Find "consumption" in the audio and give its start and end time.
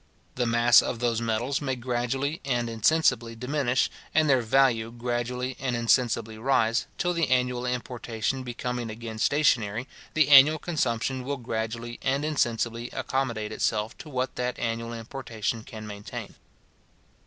10.57-11.23